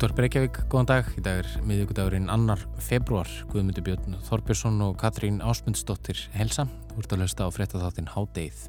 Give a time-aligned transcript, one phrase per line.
[0.00, 1.08] Útvar Breykjavík, góðan dag.
[1.12, 3.28] Í dag er miðugudagurinn annar februar.
[3.52, 6.64] Guðmundur Björn Þorbjörnsson og Katrín Ásmundsdóttir helsa.
[6.88, 8.62] Þú ert að lösta á fréttatháttin Hádeið.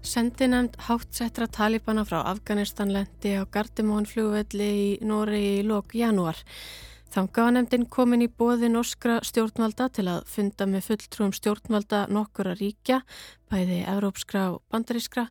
[0.00, 6.40] Sendinemnd hátsettra talibana frá Afganistanlendi á Gardimónflugvelli í Noregi í lok janúar.
[7.12, 13.02] Þangaðanemndin komin í bóði norskra stjórnvalda til að funda með fulltrúum stjórnvalda nokkura ríkja,
[13.52, 15.26] bæði evrópskra og bandarískra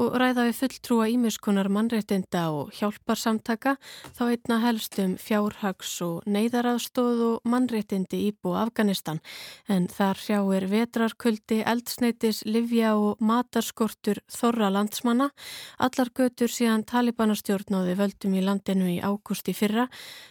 [0.00, 3.74] og ræða við fulltrúa ímiskunar mannréttinda og hjálparsamtaka
[4.16, 9.20] þá einna helstum fjárhags og neyðaraðstóð og mannréttindi íbú Afganistan
[9.68, 15.30] en þar hrjáir vetrarkuldi, eldsneitis, livja og matarskortur þorra landsmanna.
[15.78, 19.88] Allar götur síðan talibanastjórnáði völdum í landinu í ágústi fyrra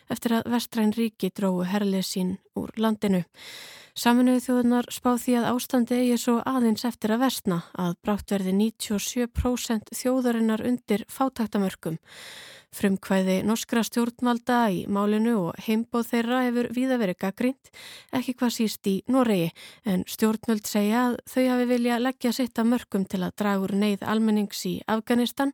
[0.10, 3.24] eftir að vestræn ríki dróðu herlið sín úr landinu.
[3.92, 8.54] Saminuðu þjóðunar spá því að ástandi eigi svo aðeins eftir að versna að brátt verði
[8.56, 11.98] 97% þjóðarinnar undir fátaktamörkum.
[12.72, 17.70] Frumkvæði norskra stjórnvalda í málinu og heimbóð þeirra hefur víða verið gaggrínt,
[18.16, 19.50] ekki hvað síst í Noregi,
[19.84, 23.74] en stjórnvöld segja að þau hafi vilja leggja sitt að mörgum til að draga úr
[23.76, 25.52] neyð almennings í Afganistan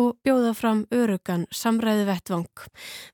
[0.00, 2.64] og bjóða fram örugan samræði vettvang.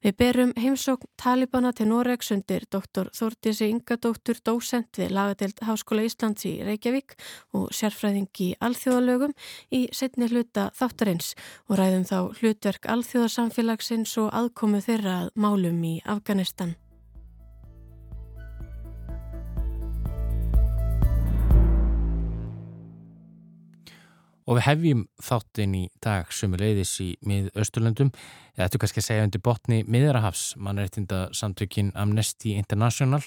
[0.07, 6.47] Við berum heimsókn Talibana til Noregs undir doktor Þórtísi Ingadóttur dósent við Lagadelt Háskóla Íslands
[6.47, 7.19] í Reykjavík
[7.59, 9.35] og sérfræðingi alþjóðalögum
[9.75, 11.35] í setni hluta þáttarins
[11.67, 16.75] og ræðum þá hlutverk alþjóðas samfélagsins og aðkomu þeirra að málum í Afganistan.
[24.51, 28.11] Og við hefjum þáttinn í dag sem er leiðis í mið Östurlöndum.
[28.59, 33.23] Þetta er kannski að segja undir botni miðrahafs, mannreitinda samtökin Amnesty International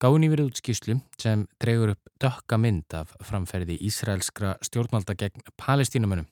[0.00, 6.24] Gáin yfir út skýslu sem dregur upp dökka mynd af framferði Ísraelskra stjórnvalda gegn palestínumönum.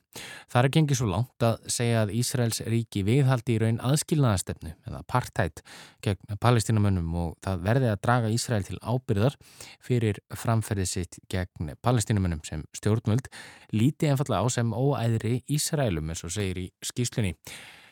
[0.49, 5.03] Það er gengið svo langt að segja að Ísraels ríki viðhaldi í raun aðskilnaðastefnu eða
[5.13, 5.61] partætt
[6.01, 9.37] gegn palestínumönum og það verði að draga Ísrael til ábyrðar
[9.85, 13.29] fyrir framferði sitt gegn palestínumönum sem stjórnvöld
[13.69, 17.37] líti einfallega á sem óæðri Ísraelum eins og segir í skýslunni.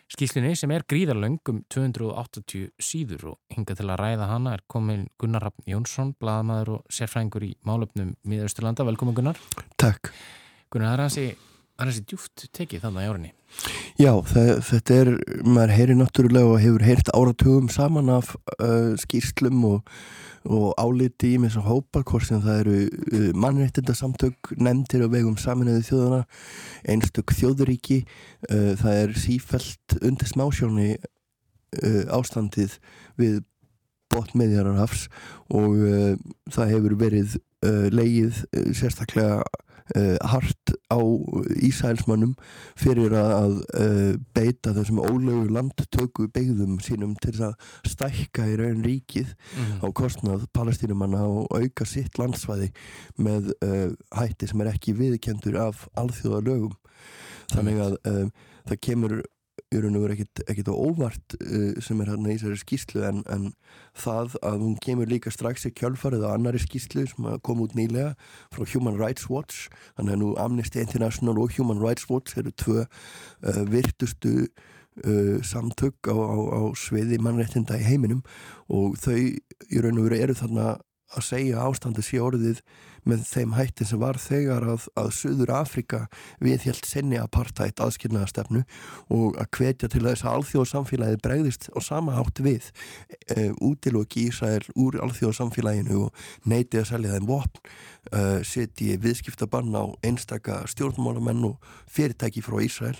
[0.07, 5.01] Skýslinni sem er gríðarlöng um 280 síður og hinga til að ræða hana er komin
[5.19, 8.85] Gunnar Raffn Jónsson, bladamæður og sérfræðingur í málöfnum miðausturlanda.
[8.87, 9.41] Velkomin Gunnar.
[9.75, 10.13] Takk.
[10.71, 11.25] Gunnar, það er hansi,
[11.77, 13.33] hansi djúft tekið þannig á jórunni.
[13.97, 15.11] Já, það, þetta er,
[15.47, 19.97] maður heyri náttúrulega og hefur heyrt áratugum saman af uh, skýrslum og
[20.47, 25.37] og áliti í með þessar hópar hvort sem það eru uh, mannreitindasamtök nefndir á vegum
[25.39, 26.21] saminuðu þjóðana
[26.93, 32.77] einstök þjóðuríki uh, það er sífælt undir smásjóni uh, ástandið
[33.19, 33.41] við
[34.13, 35.09] botmiðjararhafs
[35.51, 35.73] og
[36.55, 37.33] það hefur verið
[37.91, 38.37] leið
[38.77, 39.41] sérstaklega
[39.95, 40.99] uh, hart á
[41.63, 42.33] Ísælsmannum
[42.79, 47.55] fyrir að uh, beita þessum ólögu landtöku beigðum sínum til að
[47.87, 49.79] stækka í raun ríkið mm.
[49.83, 52.71] á kostnað palestínumanna og auka sitt landsvæði
[53.21, 56.77] með uh, hætti sem er ekki viðkendur af alþjóða lögum
[57.53, 57.97] þannig að
[58.67, 59.19] það kemur
[59.73, 60.15] í raun og veru
[60.47, 63.49] ekkert á óvart uh, sem er hérna í þessari skýslu en, en
[63.99, 68.13] það að hún kemur líka strax í kjálfarið á annari skýslu sem kom út nýlega
[68.55, 69.67] frá Human Rights Watch.
[69.99, 75.99] Þannig að nú Amnesty International og Human Rights Watch eru tvö uh, virtustu uh, samtök
[76.07, 78.23] á, á, á sviði mannréttinda í heiminum.
[78.71, 80.77] Og þau í raun og veru eru þarna
[81.15, 82.59] að segja ástandi sé orðið
[83.07, 85.99] með þeim hættin sem var þegar að, að Suður Afrika
[86.43, 88.63] viðhjalt senni apartheid aðskilnaðastefnu
[89.13, 92.69] og að hvetja til þess að alþjóðsamfélagið bregðist og sama hátt við
[93.33, 99.85] e, útiloki Ísæl úr alþjóðsamfélaginu og neiti að selja þeim vopn e, setji viðskiptabann á
[100.05, 102.95] einstaka stjórnmálamenn og fyrirtæki frá Ísæl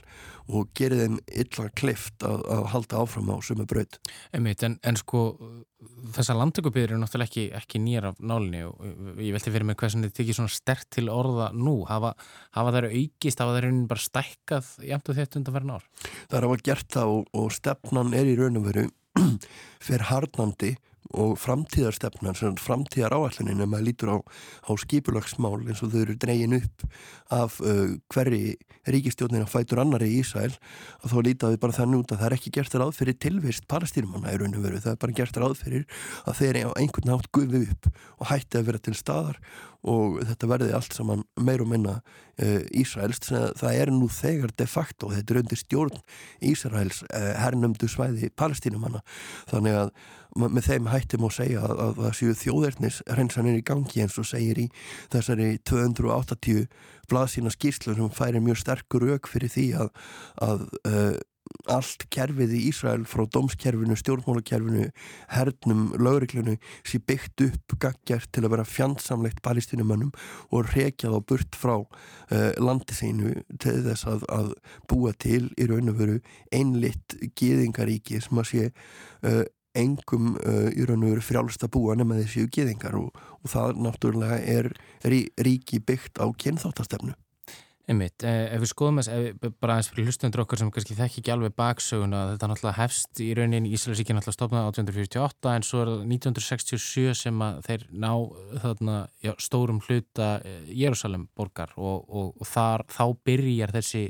[0.47, 3.99] og gerði þeim illa klift að, að halda áfram á sumu braut.
[4.35, 5.23] Einmitt, en, en sko
[6.15, 10.05] þessar landtökubiður eru náttúrulega ekki, ekki nýjar af nálinni og ég velti fyrir mig hversan
[10.05, 12.13] þetta tekið svona stert til orða nú hafa,
[12.57, 15.87] hafa þær aukist, hafa þær bara stækkað jæmt og þetta undan verðin ár?
[16.31, 18.87] Það er að gert það og, og stefnan er í raun og veru
[19.87, 20.73] fyrir harnandi
[21.15, 24.17] og framtíðarstefnan, framtíðar áallunin ef maður lítur á,
[24.67, 26.87] á skipulagsmál eins og þau eru dreyin upp
[27.33, 28.57] af uh, hverri
[28.87, 30.51] ríkistjónin að fætur annari í Ísæl
[31.03, 34.33] að þá lítaði bara þann út að það er ekki gert ráð fyrir tilvist palestýrumanna
[34.33, 35.87] í raun og veru, það er bara gert ráð fyrir
[36.25, 39.41] að þeir á einhvern nátt gufi upp og hætti að vera til staðar
[39.87, 44.67] og þetta verði allt saman meir og minna uh, Ísraels það er nú þegar de
[44.69, 45.99] facto þetta er undir stjórn
[46.51, 49.03] Ísraels uh, hernumdu svæði palestínumanna
[49.51, 49.91] þannig að
[50.37, 54.27] með þeim hættum að segja að, að það séu þjóðernis hreinsanir í gangi eins og
[54.29, 54.67] segir í
[55.13, 56.67] þessari 280
[57.11, 59.89] blaðsína skýrslu sem færi mjög sterkur auk fyrir því að,
[60.43, 61.17] að uh,
[61.71, 64.89] allt kerfið í Ísrael frá dómskerfinu, stjórnmálakerfinu
[65.31, 66.57] hernum, lögreglunu
[66.87, 70.13] sé byggt upp gaggjart til að vera fjandsamlegt palestinumönnum
[70.51, 74.53] og rekjað á burt frá uh, landisínu til þess að, að
[74.91, 76.17] búa til í raun og veru
[76.55, 79.43] einlitt gýðingaríki sem að sé uh,
[79.77, 83.11] engum uh, í raun og veru frjálst að búa nema þessi gýðingar og,
[83.43, 84.71] og það náttúrulega er
[85.03, 87.15] rí, ríki byggt á kynþáttastefnu
[87.87, 91.31] Einmitt, eh, ef við skoðum þess, bara eins fyrir hlustundur okkar sem kannski þekk ekki
[91.31, 96.01] alveg baksöguna, þetta náttúrulega hefst í rauninni Íslandsíkinn náttúrulega stopnaði 1848 en svo er það
[96.17, 98.11] 1967 sem að þeir ná
[98.65, 104.03] þarna já, stórum hluta eh, Jérúsalem borgar og, og, og þar, þá byrjar þessi,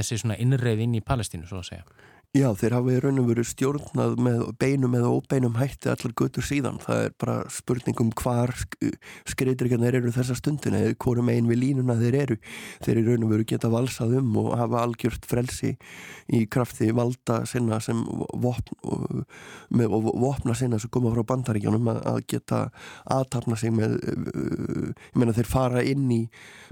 [0.00, 2.07] þessi innreið inn í Palestínu, svo að segja.
[2.36, 6.44] Já, þeir hafa í raun og veru stjórnað með beinum eða óbeinum hætti allar götur
[6.44, 6.76] síðan.
[6.82, 8.52] Það er bara spurningum hvar
[9.32, 12.36] skreitrikjarnir eru þessa stundin eða hvorum einn við línuna þeir eru.
[12.84, 15.72] Þeir í raun og veru geta valsað um og hafa algjört frelsi
[16.28, 22.60] í krafti valda sinna sem vopn, og vopna sinna sem koma frá bandaríkjónum að, geta
[23.08, 26.20] aðtapna sig með, ég menna þeir fara inn í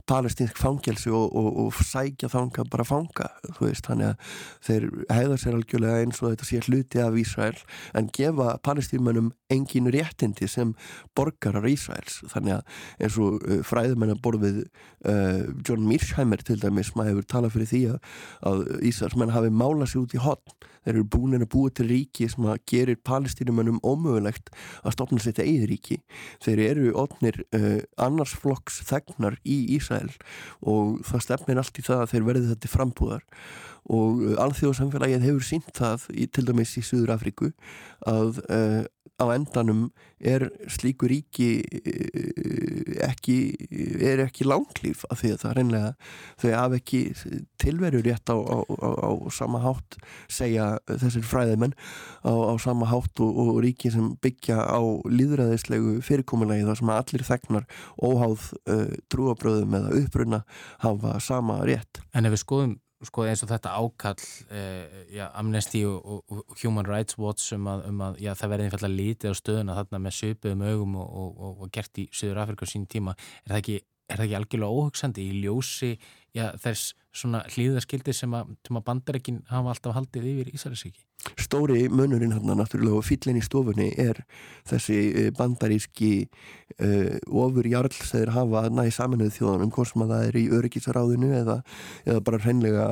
[0.07, 4.37] palestinsk fangelsi og, og, og sækja þanga bara fanga, þú veist, þannig að
[4.69, 7.59] þeir hefðar sér algjörlega eins og þetta sé hluti af Ísrael
[7.97, 10.75] en gefa palestínmennum engin réttindi sem
[11.17, 12.21] borgarar Ísraels.
[12.33, 17.57] Þannig að eins og uh, fræðumennar borfið uh, John Mearsheimer til dæmis maður hefur talað
[17.57, 20.57] fyrir því að, Ísraelsmenn hafi málað sér út í hotn
[20.87, 24.53] þeir eru búin að búa til ríki sem að gerir palestínumennum ómögulegt
[24.87, 25.97] að stopna sér til eigið ríki.
[26.45, 30.13] Þeir eru ofnir uh, annarsflokks þegnar í Ísrael
[30.63, 33.27] og það stefnir allt í það að þeir verði þetta frambúðar
[33.93, 37.53] og uh, alþjóðsamfélagið hefur sínt það í, til dæmis í Suður Afríku
[38.07, 38.85] að uh,
[39.17, 39.87] á endanum
[40.21, 43.37] er slíku ríki uh, ekki,
[44.03, 45.93] er ekki langlýf af því að það reynlega
[46.43, 47.01] þau hafa ekki
[47.63, 49.99] tilveru rétt á, á, á, á sama hátt
[50.29, 51.77] segja þessir fræðimenn
[52.27, 57.69] á sama hátt og, og ríki sem byggja á líðræðislegu fyrirkomulegi þar sem allir þegnar
[58.03, 60.43] óháð uh, trúabröðum eða uppruna
[60.85, 62.03] hafa sama rétt.
[62.13, 66.55] En ef við skoðum sko eins og þetta ákall eh, já, Amnesty og, og, og
[66.63, 70.01] Human Rights Watch um að, um að já, það verði einfallega lítið á stöðuna þarna
[70.07, 73.77] með söpuðum augum og, og gert í Suður Afrika sín tíma, er það ekki,
[74.09, 75.93] er það ekki algjörlega óhugsandi í ljósi
[76.37, 81.06] já, þess svona hlýðarskildi sem að, að bandarækin hafa alltaf haldið yfir Ísælisvíki?
[81.37, 84.23] Stóri munurinn hann náttúrulega og fyllin í stofunni er
[84.69, 86.11] þessi eh, bandaríski
[86.83, 91.31] uh, ofur jarl þeir hafa næði saminuð þjóðanum hvort sem að það er í öryggisráðinu
[91.41, 91.57] eða,
[92.07, 92.89] eða bara hreinlega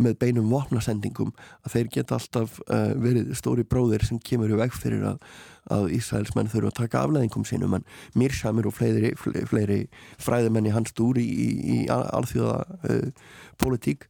[0.00, 1.32] með beinum vopnasendingum
[1.62, 5.30] að þeir geta alltaf uh, verið stóri bróðir sem kemur í veg fyrir að,
[5.76, 7.86] að Ísraelsmenn þurfa að taka afleðingum sínum en
[8.18, 9.80] Mirsamir og fleiri, fleiri, fleiri
[10.22, 14.08] fræðimenn í hans í, í, í alþjóða uh, politík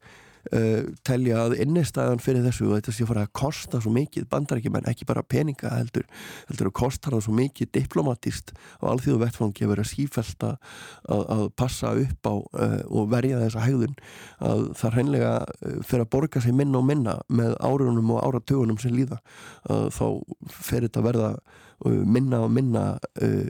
[0.57, 4.89] uh, telja að innistæðan fyrir þessu og þetta sé fara að kosta svo mikið bandarækjumenn,
[4.91, 6.07] ekki bara peninga heldur
[6.51, 10.57] heldur að kosta það svo mikið diplomatist og alþjóðu vettfangi að vera sífælt að,
[11.09, 13.97] að passa upp á uh, og verja þessa hægðun
[14.43, 18.81] að það hreinlega uh, fyrir að borga sig minna og minna með árunum og áratögunum
[18.83, 19.21] sem líða
[19.63, 20.07] þá
[20.53, 21.33] fyrir þetta að verða
[21.87, 22.85] uh, minna og minna
[23.23, 23.49] uh,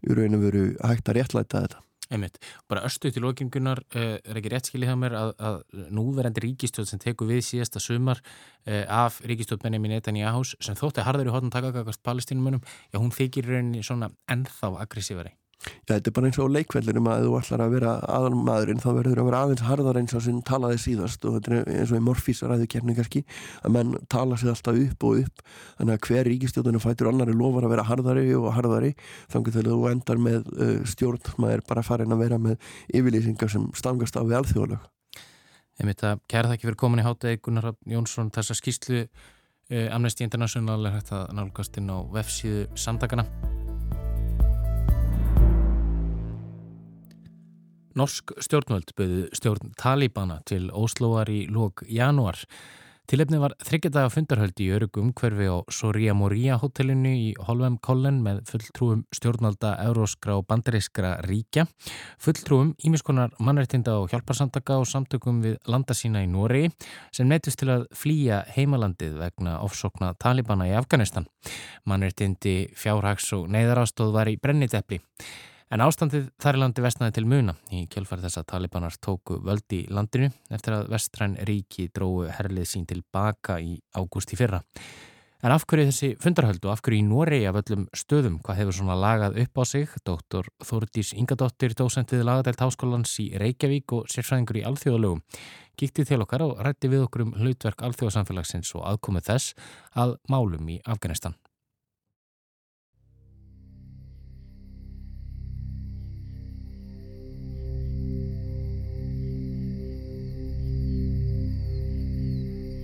[0.00, 2.40] í raun og veru hægt að réttlæta þetta Einmitt.
[2.68, 5.58] Bara östu til lokingunar uh, eh, er ekki réttskilið hjá mér að, að
[5.94, 11.30] núverandi ríkistjóð sem tekur við síðasta sumar uh, af ríkistjóð Benjamin Netanyahu sem þótti harður
[11.30, 15.36] í hotn takakakast palestínumunum, já hún þykir rauninni svona ennþá aggressívari.
[15.60, 19.18] Já, þetta er bara eins og leikvellinum að þú ætlar að vera aðalmaðurinn þá verður
[19.20, 22.04] að vera aðeins harðar eins og sem talaði síðast og þetta er eins og í
[22.06, 23.24] morfísaræðu kemni kannski
[23.60, 25.44] að menn tala sér alltaf upp og upp.
[25.80, 28.94] Þannig að hver ríkistjóðinu fætur annari lofar að vera harðari og harðari
[29.32, 32.56] þannig að þú endar með uh, stjórn maður bara farin að vera með
[32.88, 34.88] yfirlýsingar sem stangast á við alþjóðleg
[35.80, 38.32] Ég myndi að kæra það ekki fyrir komin í hátegi Gunnar Jónsson.
[38.32, 40.76] Þessa skýslu uh, Amnesty International
[48.00, 52.38] Norsk stjórnvöld byrðu stjórn Talibana til Óslóar í lók januar.
[53.10, 58.38] Tilefni var þryggjadaga fundarhöldi í örugum hverfi á Soria Moria hotellinu í Holvem Kollen með
[58.48, 61.66] fulltrúum stjórnvalda euróskra og bandarískra ríkja,
[62.22, 66.70] fulltrúum ímiskonar mannreitinda og hjálparsamtaka og samtökum við landa sína í Nóri
[67.10, 71.28] sem neytust til að flýja heimalandið vegna ofsokna Talibana í Afganistan.
[71.84, 75.02] Mannreitindi fjárhags og neyðarástóð var í brenniteppli.
[75.70, 79.84] En ástandið þar í landi vestnaði til muna í kjölfari þess að talibanar tóku völdi
[79.84, 84.58] í landinu eftir að vestræn ríki dróðu herlið sín til baka í ágúst í fyrra.
[85.40, 88.76] En af hverju þessi fundarhöldu og af hverju í Noregi af öllum stöðum, hvað hefur
[88.76, 89.94] svona lagað upp á sig?
[90.04, 90.50] Dr.
[90.68, 95.22] Þórdís Ingadóttir, dósent við lagadelt háskólans í Reykjavík og sérfræðingur í alþjóðalögum,
[95.80, 99.54] kíkti til okkar og rætti við okkur um hlutverk alþjóðsamfélagsins og aðkomið þess
[99.96, 101.38] að málum í Afganistan.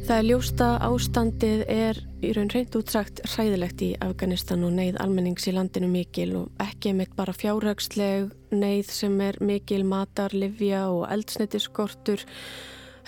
[0.07, 5.49] Það er ljósta ástandið er í raun reynd útsagt hræðilegt í Afganistan og neyð almennings
[5.51, 11.09] í landinu mikil og ekki meitt bara fjárhagsleg neyð sem er mikil matar, livja og
[11.11, 12.23] eldsnettiskortur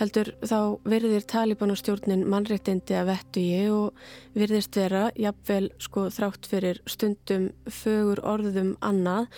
[0.03, 0.59] heldur þá
[0.91, 8.27] verðir talibanastjórnin mannréttindi að vettu ég og verðist vera, jafnvel sko þrátt fyrir stundum fögur
[8.27, 9.31] orðum annað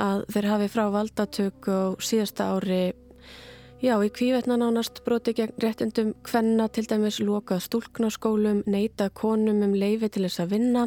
[0.00, 2.84] að þeir hafi frá valdatök og síðasta ári
[3.84, 9.74] Já, í kvívetna nánast broti gegn réttundum hvenna til dæmis lokað stúlknaskólum, neita konum um
[9.76, 10.84] leifi til þess að vinna.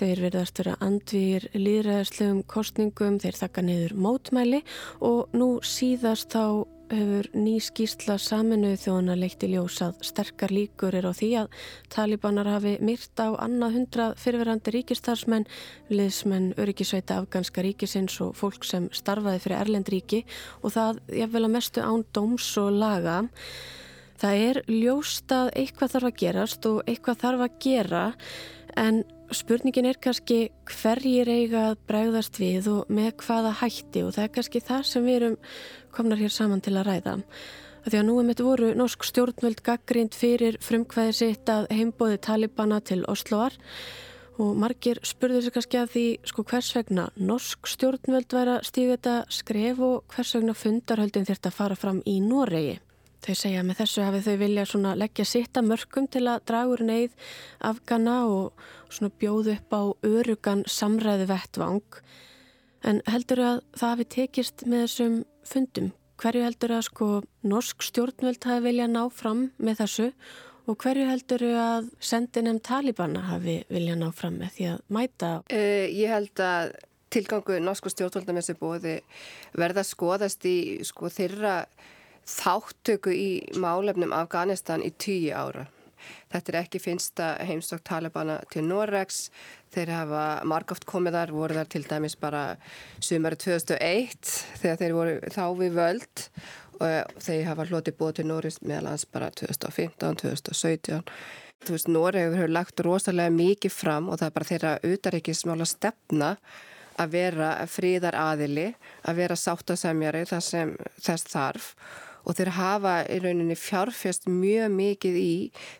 [0.00, 4.64] Þeir verðast vera andvýr líðræðslegum kostningum, þeir þakka niður mótmæli
[5.06, 10.96] og nú síðast þá hefur ný skýrsla saminuð þjóðana leitt í ljós að sterkar líkur
[10.98, 11.56] er á því að
[11.92, 15.48] talibanar hafi myrt á annað hundra fyrirverandi ríkistarsmenn,
[15.92, 20.24] liðsmenn öryggisveita afganska ríkisins og fólk sem starfaði fyrir Erlendríki
[20.60, 23.22] og það ég vel að mestu án dóms og laga.
[24.22, 28.04] Það er ljóst að eitthvað þarf að gerast og eitthvað þarf að gera
[28.78, 34.26] en spurningin er kannski hverjir eiga að bregðast við og með hvaða hætti og það
[34.26, 35.38] er kannski það sem við erum
[35.94, 37.16] komnar hér saman til að ræða.
[37.82, 42.78] Því að nú er mitt voru norsk stjórnvöld gaggrind fyrir frumkvæðir sitt að heimbóði Talibana
[42.80, 43.56] til Osloar
[44.40, 48.94] og margir spurður sér kannski að því sko hvers vegna norsk stjórnvöld væri að stíga
[48.94, 52.78] þetta skref og hvers vegna fundarhöldin þurft að fara fram í Noregi.
[53.22, 57.12] Þau segja að með þessu hafið þau vilja leggja sitta mörgum til að dragur neyð
[57.62, 62.00] afgana og bjóðu upp á örugan samræði vettvang.
[62.82, 65.90] En heldur að það hafi tekist með þessum fundum?
[66.22, 67.10] Hverju heldur að sko
[67.48, 70.08] norsk stjórnvöld hafi vilja ná fram með þessu
[70.70, 75.32] og hverju heldur að sendinem Talibana hafi vilja ná fram með því að mæta?
[75.50, 76.74] Uh, ég held að
[77.12, 78.94] tilgangu norsku stjórnvölda með þessu bóði
[79.58, 80.56] verða skoðast í
[80.86, 81.62] sko þeirra
[82.28, 85.66] þáttöku í málefnum Afganistan í tíu ára.
[86.32, 89.26] Þetta er ekki finnsta heimstokk Talibana til Noregs.
[89.72, 92.42] Þeir hafa margóft komið þar, voru þar til dæmis bara
[93.00, 96.26] sumari 2001 þegar þeir voru þá við völd
[96.82, 101.08] og þeir hafa hloti búið til Noregs meðalans bara 2015, 2017.
[101.62, 106.32] Þú veist, Noreg hefur lagt rosalega mikið fram og það er bara þeirra utaríkismála stefna
[107.00, 108.72] að vera fríðar aðili,
[109.08, 111.68] að vera sáttasemjari þar sem þess þarf
[112.22, 115.34] og þeir hafa í rauninni fjárfjast mjög mikið í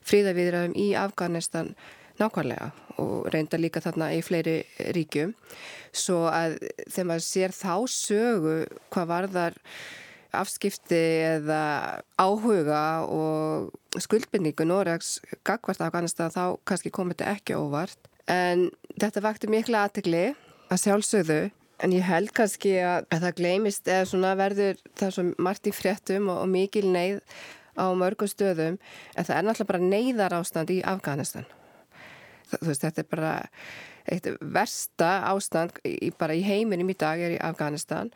[0.09, 1.73] fríðaviðræðum í Afganistan
[2.21, 2.71] nákvæmlega
[3.01, 4.61] og reynda líka þarna í fleiri
[4.97, 5.33] ríkjum.
[5.93, 8.57] Svo að þegar maður sér þá sögu
[8.93, 9.59] hvað varðar
[10.33, 11.63] afskipti eða
[12.21, 17.99] áhuga og skuldbindningu Noregs gagvart Afganistan þá kannski komið þetta ekki óvart.
[18.31, 20.31] En þetta vakti mikla aðtegli
[20.73, 21.41] að sjálfsögðu
[21.83, 25.75] En ég held kannski að, að það gleymist eða svona verður það svo margt í
[25.75, 27.19] fréttum og, og mikil neyð
[27.75, 31.49] á mörgum stöðum en það er náttúrulega bara neyðar ástand í Afganistan.
[32.51, 33.33] Það, veist, þetta er bara
[34.13, 38.11] eitt versta ástand í, bara í heiminum í dag er í Afganistan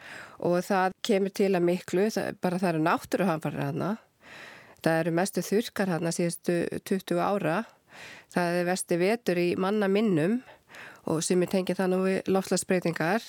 [0.45, 3.93] og það kemur til að miklu, það, bara það eru náttúruhanfarir hana,
[4.83, 6.59] það eru mestu þurkar hana síðustu
[6.91, 7.63] 20 ára,
[8.35, 10.41] það er vesti vetur í manna minnum
[11.07, 13.25] og sem er tengið þannig við loftlagsbreytingar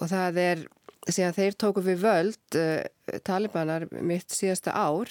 [0.00, 0.64] og það er
[1.08, 2.84] síðan þeir tóku við völd uh,
[3.26, 5.10] talibanar mitt síðasta ár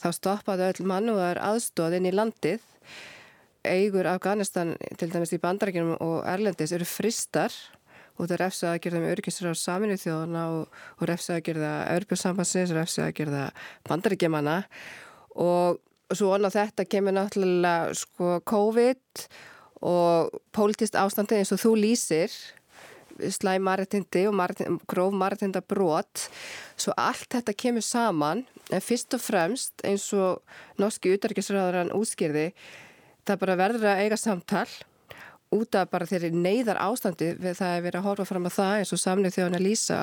[0.00, 2.62] þá stoppaði öll mannúðar aðstóðin í landið.
[3.66, 7.54] Eigur Afganistan til dæmis í bandarækjum og Erlendis eru fristar
[8.16, 11.72] og það er refsa að gerða með örgisrar saminu þjóðana og, og refsa að gerða
[11.96, 13.42] örbjörnsambansins, refsa að gerða
[13.88, 14.60] bandarækjumanna
[15.42, 15.82] og
[16.14, 19.26] svo á þetta kemur náttúrulega sko COVID
[19.86, 22.32] og pólitist ástandi eins og þú lýsir
[23.32, 26.26] slæm maritindi og maritin, gróf maritinda brot
[26.76, 30.42] svo allt þetta kemur saman en fyrst og fremst eins og
[30.80, 32.50] norski útærkisræðaran útskýrði
[33.26, 34.68] það bara verður að eiga samtal
[35.54, 38.76] út af bara þeirri neyðar ástandi við það að vera að horfa fram að það
[38.80, 39.98] eins og samnið þjóðan að lýsa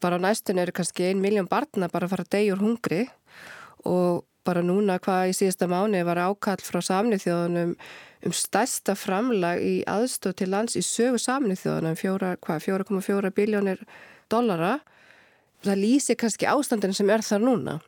[0.00, 3.02] bara á næstun eru kannski ein miljón barna bara að fara degjur hungri.
[3.84, 7.74] Og bara núna hvað í síðasta mánu var ákall frá samnið þjóðanum
[8.26, 13.84] um stærsta framlag í aðstóð til lands í sögu samnið þjóðana um 4,4 biljónir
[14.32, 14.78] dollara.
[15.64, 17.80] Það lýsir kannski ástandin sem er þar núna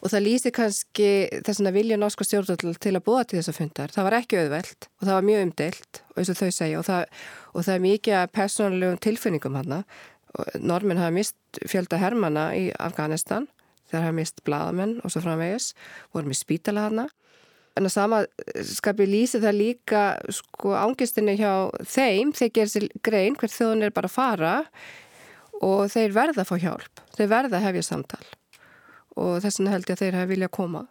[0.00, 1.08] og það lýsir kannski
[1.44, 3.92] þess að vilja norska stjórnvöld til að búa til þessa fundar.
[3.92, 6.86] Það var ekki auðvelt og það var mjög umdelt og eins og þau segja og
[6.88, 7.20] það,
[7.52, 9.76] og það er mikið personlegum tilfinningum hann.
[10.62, 13.48] Normin hafa mist fjölda hermana í Afganistan
[13.90, 15.72] þegar hafa mist bladamenn og svo framvegis,
[16.14, 17.08] vorum í spítala hana.
[17.78, 18.24] En að sama
[18.66, 20.02] skapi lýsi það líka
[20.34, 24.54] sko ángistinni hjá þeim, þeir gerir sér grein hver þjóðun er bara að fara
[25.60, 28.24] og þeir verða að fá hjálp, þeir verða að hefja samtal.
[29.20, 30.82] Og þess vegna held ég að þeir hafa vilja að koma.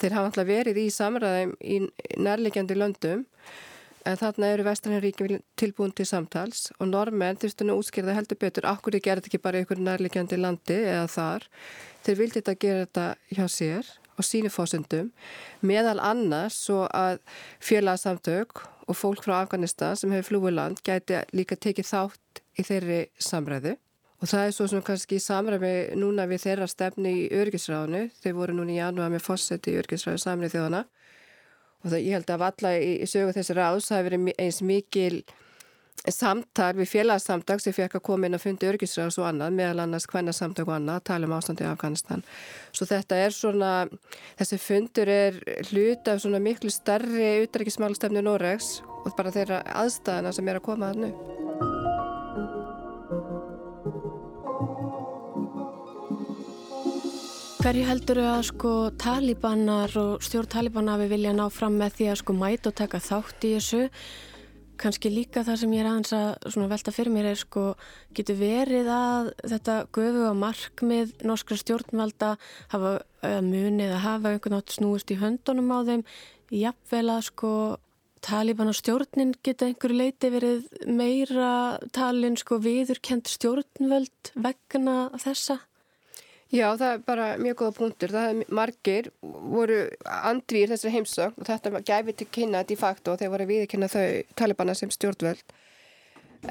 [0.00, 1.78] Þeir hafa alltaf verið í samræðum í
[2.22, 3.24] nærlegjandi löndum
[4.08, 8.66] en þarna eru Vestrannaríkjum tilbúin til samtals og normenn þurftu nú útskýrða heldur betur.
[8.70, 11.46] Akkur þið gerði ekki bara ykkur nærlegjandi landi eða þar.
[12.02, 15.12] Þeir vildi þetta gera þetta hjá sér og síni fósundum
[15.60, 17.20] meðal annars svo að
[17.62, 23.00] félagsamtök og fólk frá Afganistan sem hefur flúið land gæti líka tekið þátt í þeirri
[23.22, 23.76] samræðu
[24.22, 28.04] Og það er svo sem kannski samræmi núna við þeirra stefni í örgisráðinu.
[28.22, 30.82] Þeir voru núna í janúar með fósetti í örgisráðu samrið þjóðana.
[31.82, 35.16] Og það ég held að valla í, í sögu þessi ráðs hafi verið eins mikil
[36.10, 40.08] samtal við félagsamtak sem fekk að koma inn að fundi örgisráðs og annað, meðal annars
[40.10, 42.24] hvenna samtak og annað, tala um ástandi í Afganistan.
[42.74, 43.72] Svo þetta er svona,
[44.40, 45.38] þessi fundur er
[45.70, 50.90] hlut af svona miklu starri utrækismálstefnu Noregs og bara þeirra aðstæðana sem er að koma
[50.90, 51.12] að nú.
[57.62, 62.08] Hverju heldur þau að sko talibanar og stjórn talibana við vilja ná fram með því
[62.10, 63.82] að sko mæta og taka þátt í þessu?
[64.82, 67.62] Kanski líka það sem ég er aðeins að velta fyrir mér er sko
[68.16, 72.32] getur verið að þetta göfu á markmið norskra stjórnvalda
[72.74, 72.92] hafa
[73.46, 76.04] munið að hafa einhvern nátt snúist í höndunum á þeim
[76.50, 77.52] jafnvel að sko
[78.22, 85.58] Taliban og stjórnin geta einhverju leiti verið meira talin sko viðurkend stjórnvöld vegna þessa?
[86.52, 88.12] Já, það er bara mjög góða punktur.
[88.12, 93.22] Það er margir voru andvýr þessari heimsögn og þetta gæfi til kynna de facto og
[93.22, 94.04] þeir voru viðkynna þau
[94.36, 95.54] talibana sem stjórnvöld.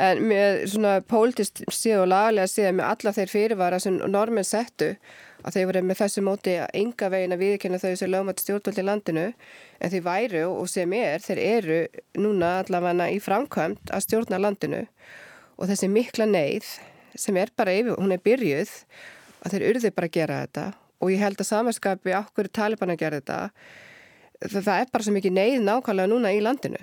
[0.02, 4.90] En með svona pólitist síðan og laglega síðan með alla þeir fyrirvara sem normin settu
[5.44, 8.44] að þeir voru með þessu móti að enga vegin að viðkynna þau sem lögum að
[8.46, 11.80] stjórnvöld í landinu en þeir væru og sem er, þeir eru
[12.18, 14.86] núna allavega í framkvæmt að stjórna landinu
[15.60, 16.78] og þessi mikla neyð
[17.20, 18.78] sem er bara yfir, hún er byrjuð
[19.42, 20.66] að þeir urði bara að gera þetta
[21.02, 23.40] og ég held að samanskapi okkur taliban að gera þetta
[24.50, 26.82] það, er bara svo mikið neyð nákvæmlega núna í landinu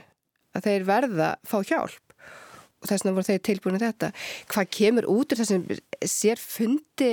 [0.56, 2.14] að þeir verða að fá hjálp.
[2.78, 4.12] Og þess vegna voru þeir tilbúinu þetta.
[4.52, 5.64] Hvað kemur út úr þessum
[6.06, 7.12] sér fundi?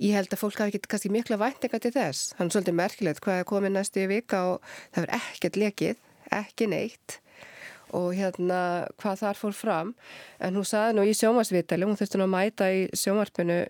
[0.00, 2.32] Ég held að fólk hafi ekki kannski mikla væntinga til þess.
[2.38, 6.04] Hann er svolítið merkilegt hvað er komið næstu í vika og það verður ekkert lekið
[6.38, 7.18] ekki neitt.
[7.96, 8.60] Og hérna
[9.00, 9.94] hvað þar fór fram.
[10.40, 13.60] En hún saði nú í sjómasvitali hún þurfti nú að mæta í sjómarpinu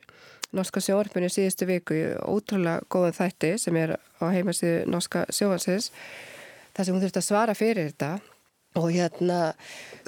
[0.56, 5.90] Norska sjóarpunni síðustu viku í ótrúlega góðan þætti sem er á heimasíðu Norska sjóansins
[6.72, 8.14] þar sem hún þurfti að svara fyrir þetta.
[8.78, 9.52] Og hérna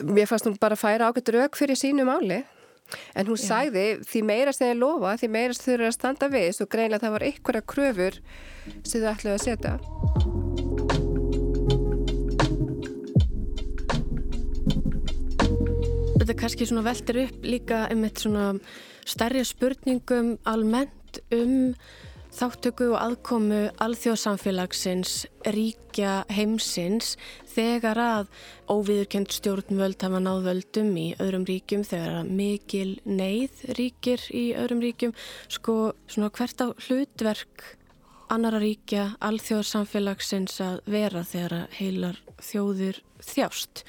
[0.00, 2.40] mér fannst hún bara að færa ágættur auk fyrir sínu máli.
[3.14, 3.46] En hún Já.
[3.52, 7.14] sagði því meirast þegar lofa, því meirast þau eru að standa við svo greinlega það
[7.16, 8.20] var einhverja kröfur
[8.80, 9.74] sem þau ætluði að setja.
[16.16, 18.54] Þetta kannski svona veldir upp líka um eitt svona
[19.10, 21.74] stærri spurningum almennt um
[22.30, 27.16] þáttöku og aðkomu alþjóðsamfélagsins, ríkja heimsins
[27.50, 28.30] þegar að
[28.70, 34.84] óviðurkend stjórnvöld hafa náð völdum í öðrum ríkjum þegar að mikil neyð ríkir í öðrum
[34.84, 35.16] ríkjum.
[35.50, 37.66] Sko svona hvert á hlutverk
[38.30, 43.84] annara ríkja alþjóðsamfélagsins að vera þegar að heilar þjóðir þjást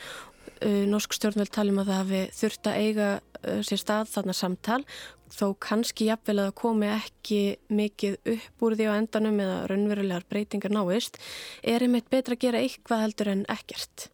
[0.62, 4.80] norsk stjórnveld talum að það hafi þurft að eiga uh, sér stað þarna samtal.
[5.32, 10.26] Þó kannski jafnvel að það komi ekki mikið upp úr því á endanum eða raunverulegar
[10.30, 11.22] breytingar náist.
[11.64, 14.10] Er einmitt betra að gera eitthvað heldur en ekkert?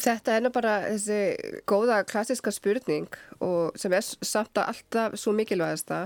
[0.00, 3.08] Þetta er nú bara þessi góða klassiska spurning
[3.42, 6.04] og sem er samt að alltaf svo mikilvægasta.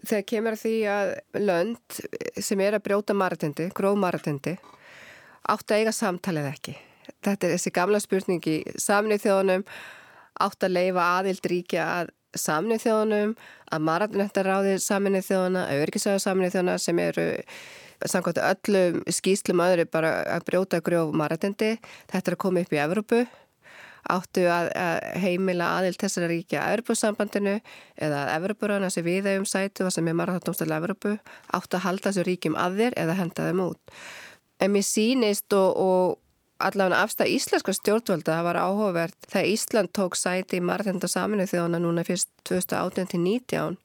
[0.00, 2.02] Þegar kemur að því að lönd
[2.40, 4.54] sem er að brjóta maratendi, gróð maratendi
[5.50, 6.76] átt að eiga samtalið ekki
[7.24, 9.66] þetta er þessi gamla spurning í samnið þjóðunum.
[10.40, 13.36] Átt að leifa aðild ríkja að samnið þjóðunum
[13.74, 17.26] að maratnættaráðið samnið þjóðuna að örgisæðu samnið þjóðuna sem eru
[18.08, 21.74] samkvæmt öllum skýslum öðru bara að brjóta grjóf maratendi
[22.10, 23.24] þetta er að koma upp í Evrópu.
[24.10, 27.58] Áttu að, að heimila aðild þessara ríkja að Evrópusambandinu
[28.00, 31.12] eða að Evrópurána sem við hefum sætu og sem er maratnættumstæðilega Evrópu.
[31.52, 34.00] Áttu að halda þessu ríkjum að þér eða henda þeim út.
[34.60, 36.19] En mér sínist og, og
[36.66, 41.80] allavega afstæð íslenska stjórnvölda það var áhugavert þegar Ísland tók sæti í marðenda saminu þjóðana
[41.82, 43.78] núna fyrst 2018-19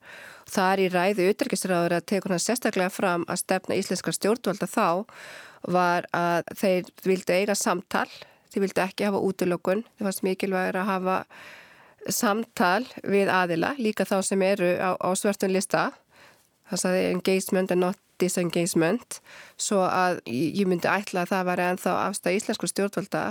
[0.50, 4.88] það er í ræðu utryggisráður að tekur hann sérstaklega fram að stefna íslenska stjórnvölda þá
[5.66, 8.08] var að þeir vildi eiga samtal
[8.52, 11.20] þeir vildi ekki hafa útlökun þeir fannst mikilvægur að hafa
[12.12, 15.90] samtal við aðila líka þá sem eru á, á svörtun lista
[16.70, 19.20] það saði engagement and not disengagement.
[19.60, 23.24] Svo að ég myndi ætla að það var ennþá afstæð íslensku stjórnvalda.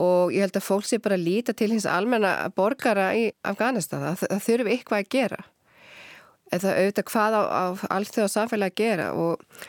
[0.00, 4.02] Og ég held að fólk sé bara líta til hins almenna borgara í Afganistan.
[4.02, 5.40] Það, það þurfum eitthvað að gera.
[6.54, 7.64] Það auðvitað hvað á, á
[7.96, 9.06] allt á samfélagi að gera.
[9.14, 9.64] Og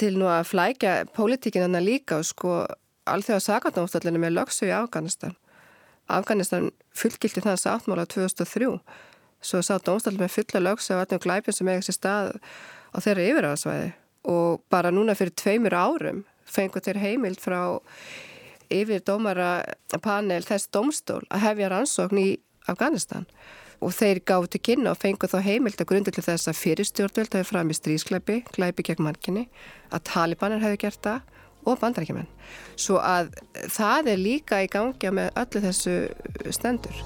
[0.00, 2.62] til nú að flækja pólitíkin hann líka og sko
[3.10, 5.36] allt þau á sakandómsdallinu með lögsu í Afganistan.
[6.10, 8.70] Afganistan fullgildi þann sáttmála 2003
[9.40, 12.32] svo sá dómstallin með fulla lögsu og allum glæpin sem eiga sér stað
[12.92, 13.92] á þeirra yfiráðsvæði
[14.30, 17.62] og bara núna fyrir tveimur árum fengur þeir heimild frá
[18.70, 19.64] yfir dómara
[20.02, 22.28] panel þess domstól að hefja rannsókn í
[22.70, 23.26] Afganistan
[23.80, 27.36] og þeir gáði til kynna og fengur þá heimild að grundið til þess að fyrirstjórnvöld
[27.38, 29.46] hefur fram í strískleipi, glæpi gegn mannkynni,
[29.88, 31.20] að talibanar hefur gert það
[31.64, 32.28] og bandarækjumenn.
[32.76, 33.32] Svo að
[33.72, 35.96] það er líka í gangja með öllu þessu
[36.52, 36.96] stendur.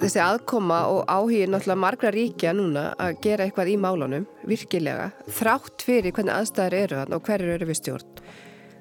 [0.00, 5.84] Þessi aðkoma og áhugir náttúrulega margra ríkja núna að gera eitthvað í málunum, virkilega, þrátt
[5.86, 8.10] fyrir hvernig aðstæðar eru hann og hverju eru við stjórn.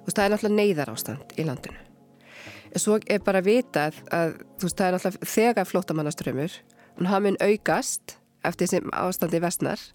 [0.07, 1.83] Veist, það er náttúrulega neyðar ástand í landinu.
[2.81, 6.57] Svo er bara að vita að, að veist, það er náttúrulega þegar flótamannaströmmur,
[6.97, 9.85] hún hafa minn aukast eftir sem ástandi vestnar.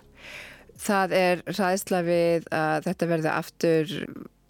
[0.79, 3.99] Það er ræðsla við að þetta verði aftur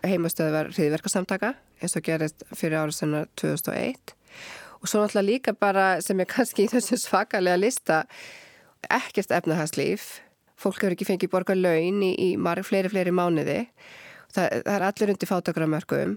[0.04, 4.14] heimastöðvar hriðverkarsamtaka eins og gerist fyrir árið senna 2001
[4.80, 8.04] og svo náttúrulega líka bara sem er kannski í þessu svakalega lista
[8.88, 10.20] ekkert efnahagslíf.
[10.60, 13.64] Fólk hefur ekki fengið borga laun í, í marg fleiri fleiri mánuði.
[14.32, 16.16] Það, það er allir undir fátagramörkum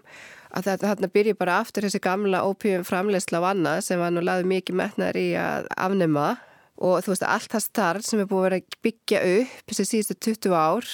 [0.54, 4.52] að þarna byrji bara aftur þessi gamla ópíum framleysla á annað sem var nú laðið
[4.52, 6.28] mikið metnar í að afnema.
[6.84, 10.56] Og þú veist allt það starf sem er búið að byggja upp þessi síðustu 20
[10.58, 10.94] ár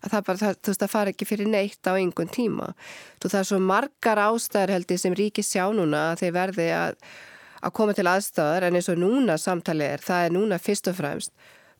[0.00, 2.72] að það bara, þú veist, það fari ekki fyrir neitt á einhvern tíma.
[3.20, 6.68] Þú það er svo margar ástæðar held ég sem ríki sjá núna að þeir verði
[6.76, 6.98] að,
[7.60, 11.00] að koma til aðstæðar en eins og núna samtalið er, það er núna fyrst og
[11.00, 11.34] fremst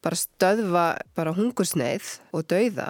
[0.05, 2.89] bara stöðva bara hungursneið og dauða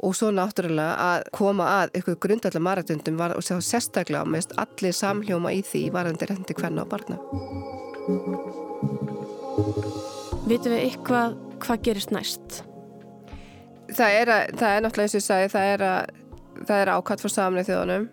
[0.00, 5.52] og svo náttúrulega að koma að ykkur grundallar maratundum var og sérstaklega mest allir samljóma
[5.52, 7.20] í því varandi rendi hverna á barna.
[10.48, 12.62] Vitum við eitthvað hvað gerist næst?
[13.96, 16.20] Það er, að, það er náttúrulega eins og ég sagði það er, að,
[16.68, 18.08] það er ákvæmt fyrir samnið þjóðunum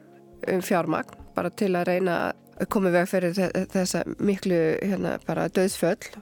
[0.54, 2.18] um fjármagn bara til að reyna
[2.58, 3.38] að koma veg fyrir
[3.74, 5.18] þessa miklu hérna,
[5.54, 6.18] döðsföll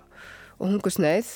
[0.59, 1.31] og hungusneið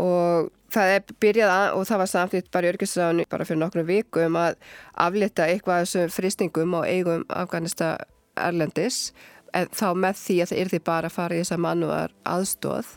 [0.00, 3.84] og það er byrjað að, og það var samtitt bara í örgisraðunni bara fyrir nokkru
[3.86, 4.56] viku um að
[5.04, 7.94] aflita eitthvað þessum fristingum og eigum Afganista
[8.40, 9.12] Erlendis
[9.52, 12.94] þá með því að það er því bara að fara í þessa mannuðar aðstóð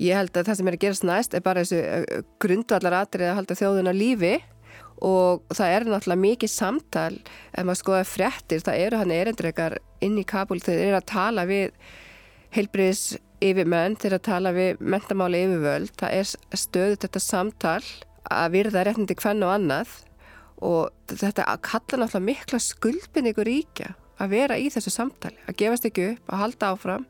[0.00, 3.38] Ég held að það sem er að gerast næst er bara þessu grundvallar atrið að
[3.40, 4.34] halda þjóðuna lífi
[5.04, 10.18] og það er náttúrulega mikið samtal ef maður skoða fréttir, það eru hann erindreikar inn
[10.20, 11.74] í Kabul þeir eru að tala við
[12.54, 13.04] heilbriðis
[13.40, 17.82] yfirmenn, þeir eru að tala við mentamáli yfirvöld, það er stöðut þetta samtal
[18.30, 19.94] að virða réttindi hvern og annað
[20.60, 26.10] og þetta kalla náttúrulega mikla skuldbynningu ríkja að vera í þessu samtali, að gefast ekki
[26.14, 27.06] upp, að halda áfram,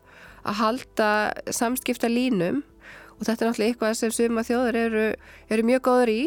[0.47, 1.09] að halda
[1.55, 2.63] samskipta línum
[3.21, 5.05] og þetta er náttúrulega eitthvað sem suma þjóður eru,
[5.53, 6.21] eru mjög góður í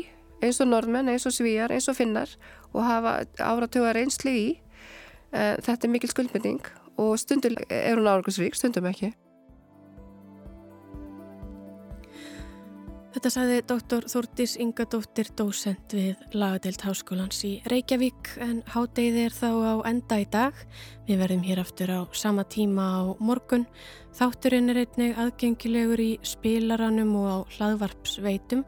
[0.44, 2.30] eins og norðmenn, eins og svíjar, eins og finnar
[2.74, 4.48] og hafa áratögar einsli í.
[5.34, 6.62] Uh, þetta er mikil skuldmynding
[7.02, 9.14] og stundum er hún árangusrík, stundum ekki
[13.14, 19.50] Þetta sagði doktor Þúrtís Ingadóttir dósent við lagadeilt háskólans í Reykjavík en hádegið er þá
[19.54, 20.58] á enda í dag.
[21.06, 23.68] Við verðum hér aftur á sama tíma á morgun.
[24.18, 28.66] Þátturinn er einnig aðgengilegur í spilaranum og á hlaðvarpsveitum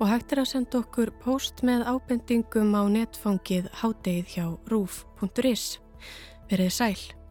[0.00, 5.68] og hægt er að senda okkur post með ábendingum á netfangið hádegið hjá rúf.is.
[6.50, 7.23] Verðið sæl.